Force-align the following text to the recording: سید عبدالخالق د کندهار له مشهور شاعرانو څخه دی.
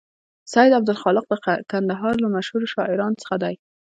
سید 0.53 0.73
عبدالخالق 0.79 1.25
د 1.29 1.33
کندهار 1.71 2.15
له 2.23 2.27
مشهور 2.35 2.61
شاعرانو 2.73 3.19
څخه 3.23 3.35
دی. 3.43 3.55